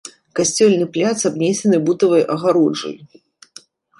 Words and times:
Касцёльны 0.37 0.85
пляц 0.95 1.19
абнесены 1.29 1.77
бутавай 1.89 2.23
агароджай. 2.37 2.97